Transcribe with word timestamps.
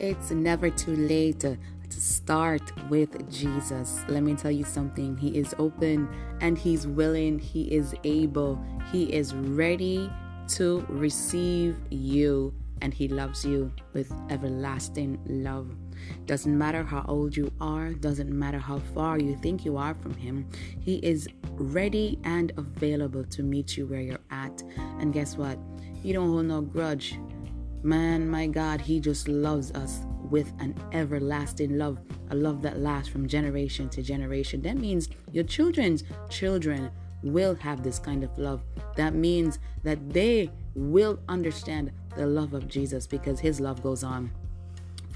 It's 0.00 0.30
never 0.30 0.70
too 0.70 0.94
late 0.94 1.40
to, 1.40 1.58
start 1.90 2.62
with 2.90 3.28
Jesus. 3.32 4.04
Let 4.08 4.22
me 4.22 4.34
tell 4.34 4.50
you 4.50 4.62
something. 4.62 5.16
He 5.16 5.36
is 5.36 5.54
open 5.58 6.06
and 6.40 6.56
He's 6.56 6.86
willing, 6.86 7.38
He 7.38 7.62
is 7.74 7.94
able, 8.04 8.62
He 8.92 9.12
is 9.12 9.34
ready 9.34 10.08
to 10.48 10.84
receive 10.88 11.76
you, 11.90 12.54
and 12.82 12.94
He 12.94 13.08
loves 13.08 13.44
you 13.44 13.72
with 13.94 14.12
everlasting 14.30 15.18
love. 15.26 15.74
Doesn't 16.26 16.56
matter 16.56 16.84
how 16.84 17.04
old 17.08 17.34
you 17.34 17.50
are, 17.60 17.94
doesn't 17.94 18.30
matter 18.30 18.58
how 18.58 18.78
far 18.94 19.18
you 19.18 19.34
think 19.36 19.64
you 19.64 19.78
are 19.78 19.94
from 19.94 20.14
Him, 20.14 20.46
He 20.78 20.96
is 20.96 21.26
ready 21.54 22.18
and 22.22 22.52
available 22.58 23.24
to 23.24 23.42
meet 23.42 23.76
you 23.76 23.86
where 23.86 24.02
you're 24.02 24.20
at. 24.30 24.62
And 25.00 25.12
guess 25.12 25.36
what? 25.36 25.58
You 26.04 26.12
don't 26.12 26.28
hold 26.28 26.46
no 26.46 26.60
grudge. 26.60 27.18
Man, 27.82 28.28
my 28.28 28.46
God, 28.46 28.80
He 28.80 29.00
just 29.00 29.28
loves 29.28 29.70
us 29.72 30.00
with 30.30 30.52
an 30.58 30.74
everlasting 30.92 31.78
love, 31.78 31.98
a 32.30 32.34
love 32.34 32.62
that 32.62 32.80
lasts 32.80 33.08
from 33.08 33.26
generation 33.28 33.88
to 33.90 34.02
generation. 34.02 34.60
That 34.62 34.78
means 34.78 35.08
your 35.32 35.44
children's 35.44 36.04
children 36.28 36.90
will 37.22 37.54
have 37.56 37.82
this 37.82 37.98
kind 37.98 38.24
of 38.24 38.36
love. 38.38 38.62
That 38.96 39.14
means 39.14 39.58
that 39.84 40.12
they 40.12 40.50
will 40.74 41.18
understand 41.28 41.92
the 42.16 42.26
love 42.26 42.52
of 42.52 42.68
Jesus 42.68 43.06
because 43.06 43.40
His 43.40 43.60
love 43.60 43.82
goes 43.82 44.02
on 44.02 44.30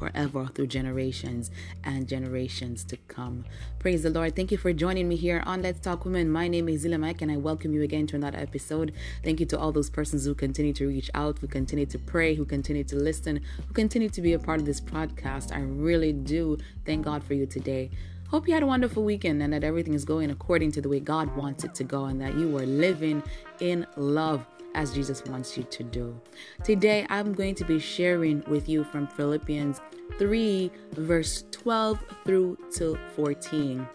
forever 0.00 0.48
through 0.54 0.66
generations 0.66 1.50
and 1.84 2.08
generations 2.08 2.84
to 2.84 2.96
come. 3.06 3.44
Praise 3.78 4.02
the 4.02 4.08
Lord. 4.08 4.34
Thank 4.34 4.50
you 4.50 4.56
for 4.56 4.72
joining 4.72 5.06
me 5.10 5.16
here 5.16 5.42
on 5.44 5.60
Let's 5.60 5.78
Talk 5.78 6.06
Women. 6.06 6.30
My 6.30 6.48
name 6.48 6.70
is 6.70 6.86
Zeela 6.86 6.98
Mac 6.98 7.20
and 7.20 7.30
I 7.30 7.36
welcome 7.36 7.74
you 7.74 7.82
again 7.82 8.06
to 8.06 8.16
another 8.16 8.38
episode. 8.38 8.94
Thank 9.22 9.40
you 9.40 9.46
to 9.46 9.58
all 9.58 9.72
those 9.72 9.90
persons 9.90 10.24
who 10.24 10.34
continue 10.34 10.72
to 10.72 10.88
reach 10.88 11.10
out, 11.12 11.38
who 11.38 11.46
continue 11.46 11.84
to 11.84 11.98
pray, 11.98 12.34
who 12.34 12.46
continue 12.46 12.82
to 12.84 12.96
listen, 12.96 13.42
who 13.68 13.74
continue 13.74 14.08
to 14.08 14.22
be 14.22 14.32
a 14.32 14.38
part 14.38 14.58
of 14.58 14.64
this 14.64 14.80
podcast. 14.80 15.54
I 15.54 15.60
really 15.60 16.14
do 16.14 16.56
thank 16.86 17.04
God 17.04 17.22
for 17.22 17.34
you 17.34 17.44
today. 17.44 17.90
Hope 18.30 18.48
you 18.48 18.54
had 18.54 18.62
a 18.62 18.66
wonderful 18.66 19.04
weekend 19.04 19.42
and 19.42 19.52
that 19.52 19.64
everything 19.64 19.92
is 19.92 20.06
going 20.06 20.30
according 20.30 20.72
to 20.72 20.80
the 20.80 20.88
way 20.88 21.00
God 21.00 21.36
wants 21.36 21.64
it 21.64 21.74
to 21.74 21.84
go 21.84 22.06
and 22.06 22.18
that 22.22 22.36
you 22.36 22.56
are 22.56 22.64
living 22.64 23.22
in 23.58 23.86
love 23.96 24.46
as 24.74 24.92
Jesus 24.94 25.24
wants 25.24 25.56
you 25.56 25.64
to 25.64 25.82
do. 25.82 26.20
Today, 26.64 27.06
I'm 27.08 27.32
going 27.32 27.54
to 27.56 27.64
be 27.64 27.78
sharing 27.78 28.42
with 28.46 28.68
you 28.68 28.84
from 28.84 29.06
Philippians 29.06 29.80
3, 30.18 30.70
verse 30.92 31.44
12 31.50 32.04
through 32.24 32.58
to 32.74 32.98
14. 33.16 33.86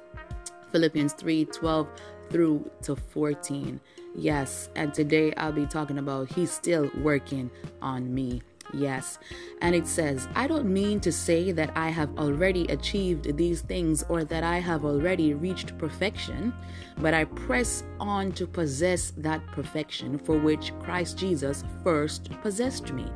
Philippians 0.71 1.13
3 1.13 1.45
12 1.45 1.87
through 2.29 2.69
to 2.81 2.95
14. 2.95 3.79
Yes, 4.15 4.69
and 4.75 4.93
today 4.93 5.33
I'll 5.35 5.51
be 5.51 5.65
talking 5.65 5.97
about 5.97 6.31
He's 6.31 6.51
still 6.51 6.89
working 6.97 7.51
on 7.81 8.13
me. 8.13 8.41
Yes. 8.73 9.19
And 9.61 9.75
it 9.75 9.87
says, 9.87 10.27
I 10.35 10.47
don't 10.47 10.65
mean 10.65 10.99
to 11.01 11.11
say 11.11 11.51
that 11.51 11.71
I 11.75 11.89
have 11.89 12.17
already 12.17 12.65
achieved 12.65 13.37
these 13.37 13.61
things 13.61 14.03
or 14.09 14.23
that 14.25 14.43
I 14.43 14.59
have 14.59 14.83
already 14.83 15.33
reached 15.33 15.77
perfection, 15.77 16.53
but 16.97 17.13
I 17.13 17.25
press 17.25 17.83
on 17.99 18.31
to 18.33 18.47
possess 18.47 19.11
that 19.17 19.45
perfection 19.47 20.17
for 20.17 20.37
which 20.37 20.77
Christ 20.79 21.17
Jesus 21.17 21.63
first 21.83 22.29
possessed 22.41 22.91
me. 22.91 23.07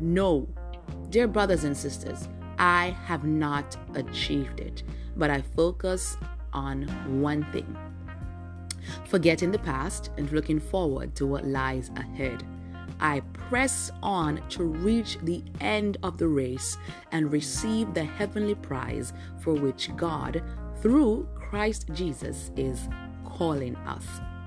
No, 0.00 0.48
dear 1.10 1.28
brothers 1.28 1.64
and 1.64 1.76
sisters, 1.76 2.28
I 2.58 2.96
have 3.04 3.24
not 3.24 3.76
achieved 3.94 4.60
it, 4.60 4.82
but 5.16 5.30
I 5.30 5.42
focus 5.42 6.16
on 6.52 6.88
one 7.20 7.44
thing 7.52 7.76
forgetting 9.06 9.50
the 9.50 9.58
past 9.58 10.10
and 10.16 10.30
looking 10.32 10.60
forward 10.60 11.14
to 11.16 11.26
what 11.26 11.44
lies 11.44 11.90
ahead. 11.96 12.44
I 13.00 13.20
press 13.20 13.90
on 14.02 14.42
to 14.50 14.64
reach 14.64 15.18
the 15.22 15.42
end 15.60 15.98
of 16.02 16.18
the 16.18 16.28
race 16.28 16.78
and 17.12 17.30
receive 17.32 17.94
the 17.94 18.04
heavenly 18.04 18.54
prize 18.54 19.12
for 19.40 19.54
which 19.54 19.94
God, 19.96 20.42
through 20.80 21.28
Christ 21.34 21.86
Jesus, 21.92 22.50
is 22.56 22.88
calling 23.24 23.76
us. 23.76 24.04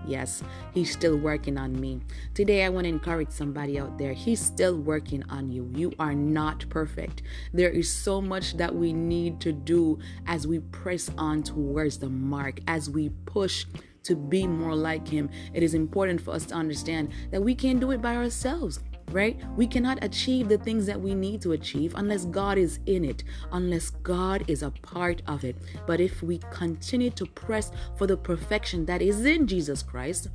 Yes, 0.08 0.44
he's 0.74 0.92
still 0.92 1.18
working 1.18 1.58
on 1.58 1.80
me. 1.80 2.02
Today, 2.34 2.64
I 2.64 2.70
want 2.70 2.86
to 2.86 2.90
encourage 2.90 3.30
somebody 3.30 3.80
out 3.80 3.98
there. 3.98 4.14
He's 4.14 4.40
still 4.40 4.76
working 4.78 5.24
on 5.30 5.52
you. 5.52 5.70
You 5.76 5.94
are 6.00 6.16
not 6.16 6.68
perfect. 6.70 7.22
There 7.54 7.70
is 7.70 7.94
so 7.94 8.20
much 8.20 8.58
that 8.58 8.74
we 8.74 8.92
need 8.92 9.40
to 9.42 9.52
do 9.52 10.00
as 10.26 10.48
we 10.48 10.59
press 10.59 11.12
on 11.18 11.44
towards 11.44 12.00
the 12.00 12.09
mark, 12.09 12.59
as 12.68 12.90
we 12.90 13.09
push 13.26 13.66
to 14.04 14.16
be 14.16 14.48
more 14.48 14.76
like 14.76 15.08
Him, 15.08 15.30
it 15.54 15.64
is 15.64 15.74
important 15.74 16.22
for 16.22 16.32
us 16.32 16.46
to 16.48 16.56
understand 16.56 17.12
that 17.32 17.42
we 17.42 17.56
can't 17.56 17.80
do 17.80 17.92
it 17.92 18.02
by 18.02 18.16
ourselves 18.16 18.80
right? 19.12 19.40
We 19.56 19.68
cannot 19.68 20.04
achieve 20.04 20.50
the 20.50 20.58
things 20.58 20.86
that 20.86 21.00
we 21.00 21.14
need 21.14 21.42
to 21.42 21.54
achieve 21.54 21.94
unless 21.96 22.26
God 22.26 22.58
is 22.58 22.80
in 22.86 23.04
it, 23.04 23.24
unless 23.52 23.90
God 23.90 24.44
is 24.48 24.64
a 24.64 24.72
part 24.72 25.22
of 25.28 25.44
it. 25.44 25.56
But 25.88 26.00
if 26.00 26.22
we 26.22 26.40
continue 26.52 27.09
to 27.12 27.26
press 27.26 27.72
for 27.98 28.08
the 28.08 28.18
perfection 28.18 28.86
that 28.86 29.02
is 29.02 29.26
in 29.26 29.48
Jesus 29.48 29.82
Christ, 29.82 30.30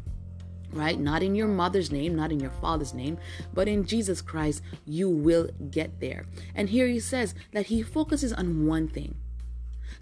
right? 0.73 0.99
Not 0.99 1.23
in 1.23 1.35
your 1.35 1.49
mother's 1.49 1.93
name, 1.93 2.17
not 2.17 2.33
in 2.33 2.41
your 2.41 2.51
father's 2.51 2.95
name, 2.95 3.19
but 3.53 3.69
in 3.69 3.87
Jesus 3.87 4.21
Christ, 4.21 4.63
you 4.85 5.09
will 5.09 5.49
get 5.71 6.01
there. 6.01 6.27
And 6.55 6.69
here 6.69 6.89
he 6.89 7.01
says 7.01 7.35
that 7.53 7.67
he 7.67 7.83
focuses 7.83 8.33
on 8.33 8.67
one 8.67 8.89
thing 8.89 9.15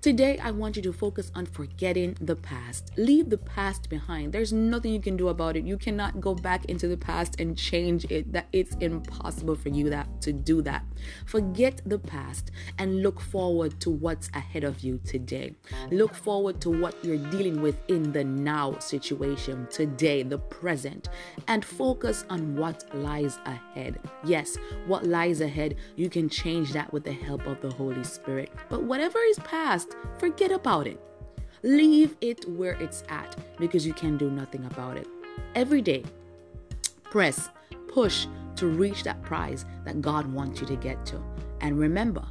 Today, 0.01 0.39
I 0.39 0.51
want 0.51 0.77
you 0.77 0.83
to 0.83 0.93
focus 0.93 1.31
on 1.35 1.47
forgetting 1.47 2.17
the 2.21 2.35
past. 2.35 2.91
Leave 2.97 3.31
the 3.31 3.39
past 3.39 3.89
behind. 3.89 4.33
There's 4.33 4.53
nothing 4.53 4.93
you 4.93 5.01
can 5.01 5.17
do 5.17 5.29
about 5.29 5.57
it. 5.57 5.65
You 5.65 5.77
cannot 5.77 6.21
go 6.21 6.35
back 6.35 6.65
into 6.65 6.89
the 6.89 6.97
past 6.97 7.41
and 7.41 7.57
change 7.57 8.05
it. 8.11 8.33
That 8.33 8.49
it's 8.53 8.75
impossible 8.81 9.55
for 9.55 9.69
you 9.69 9.91
that 9.91 10.21
to 10.23 10.33
do 10.33 10.61
that. 10.63 10.85
Forget 11.27 11.83
the 11.87 11.99
past 11.99 12.51
and 12.79 13.03
look 13.03 13.21
forward 13.21 13.81
to 13.81 13.91
what's 13.91 14.29
ahead 14.35 14.65
of 14.65 14.81
you 14.81 14.99
today. 15.05 15.55
Look 15.91 16.15
forward 16.15 16.61
to 16.63 16.71
what 16.71 16.97
you're 17.05 17.31
dealing 17.31 17.63
with 17.63 17.77
in 17.89 18.13
the 18.13 18.25
now 18.25 18.79
situation, 18.79 19.69
today, 19.71 20.23
the 20.23 20.39
present, 20.39 21.09
and 21.49 21.65
focus 21.65 22.25
on 22.29 22.57
what 22.57 22.85
lies 22.95 23.39
ahead. 23.47 23.99
Yes, 24.25 24.57
what 24.87 25.07
lies 25.07 25.41
ahead, 25.41 25.77
you 25.97 26.09
can 26.09 26.29
change 26.29 26.73
that 26.73 26.93
with 26.93 27.05
the 27.05 27.13
help 27.13 27.47
of 27.47 27.61
the 27.61 27.71
Holy 27.71 28.05
Spirit. 28.05 28.53
But 28.69 28.83
whatever 28.83 29.19
is 29.21 29.39
past, 29.73 29.97
forget 30.19 30.53
about 30.53 30.87
it. 30.87 31.01
Leave 31.63 32.17
it 32.21 32.47
where 32.47 32.75
it's 32.75 33.05
at 33.09 33.35
because 33.59 33.87
you 33.87 33.95
can 33.95 34.19
do 34.19 34.31
nothing 34.31 34.67
about 34.67 34.99
it. 34.99 35.07
Every 35.55 35.81
day, 35.81 36.05
press, 37.05 37.49
push 37.89 38.27
to 38.57 38.67
reach 38.67 39.03
that 39.05 39.23
prize 39.23 39.65
that 39.87 40.03
God 40.03 40.27
wants 40.27 40.61
you 40.61 40.67
to 40.67 40.77
get 40.77 41.07
to. 41.07 41.23
And 41.63 41.79
remember, 41.79 42.25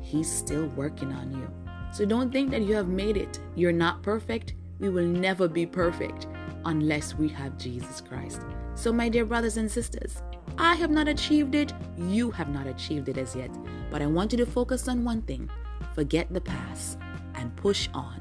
He's 0.00 0.30
still 0.30 0.66
working 0.74 1.12
on 1.12 1.30
you. 1.30 1.48
So 1.92 2.04
don't 2.04 2.32
think 2.32 2.50
that 2.50 2.62
you 2.62 2.74
have 2.74 2.88
made 2.88 3.16
it. 3.16 3.38
You're 3.54 3.70
not 3.86 4.02
perfect. 4.02 4.54
We 4.80 4.88
will 4.88 5.06
never 5.06 5.46
be 5.46 5.66
perfect 5.66 6.26
unless 6.64 7.14
we 7.14 7.28
have 7.28 7.58
Jesus 7.58 8.00
Christ. 8.00 8.40
So, 8.74 8.92
my 8.92 9.08
dear 9.08 9.24
brothers 9.24 9.56
and 9.56 9.70
sisters, 9.70 10.22
I 10.58 10.74
have 10.74 10.90
not 10.90 11.06
achieved 11.06 11.54
it. 11.54 11.72
You 11.96 12.32
have 12.32 12.48
not 12.48 12.66
achieved 12.66 13.08
it 13.08 13.18
as 13.18 13.36
yet. 13.36 13.50
But 13.90 14.02
I 14.02 14.06
want 14.06 14.32
you 14.32 14.38
to 14.38 14.46
focus 14.46 14.88
on 14.88 15.04
one 15.04 15.22
thing 15.22 15.48
forget 15.94 16.32
the 16.32 16.40
past, 16.40 16.98
and 17.34 17.54
push 17.56 17.88
on 17.94 18.20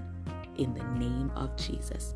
in 0.57 0.73
the 0.73 0.83
name 0.99 1.31
of 1.35 1.55
Jesus. 1.57 2.15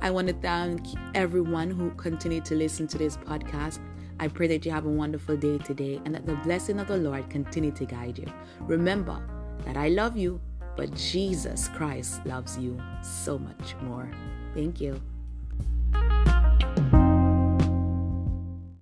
I 0.00 0.10
want 0.10 0.28
to 0.28 0.34
thank 0.34 0.80
everyone 1.14 1.70
who 1.70 1.90
continued 1.92 2.44
to 2.46 2.54
listen 2.54 2.86
to 2.88 2.98
this 2.98 3.16
podcast. 3.16 3.80
I 4.20 4.28
pray 4.28 4.46
that 4.48 4.64
you 4.64 4.70
have 4.70 4.86
a 4.86 4.90
wonderful 4.90 5.36
day 5.36 5.58
today 5.58 6.00
and 6.04 6.14
that 6.14 6.26
the 6.26 6.36
blessing 6.36 6.78
of 6.78 6.86
the 6.86 6.96
Lord 6.96 7.28
continue 7.30 7.72
to 7.72 7.84
guide 7.84 8.18
you. 8.18 8.26
Remember 8.60 9.20
that 9.64 9.76
I 9.76 9.88
love 9.88 10.16
you, 10.16 10.40
but 10.76 10.94
Jesus 10.94 11.68
Christ 11.68 12.24
loves 12.24 12.56
you 12.56 12.80
so 13.02 13.38
much 13.38 13.74
more. 13.82 14.08
Thank 14.54 14.80
you. 14.80 15.00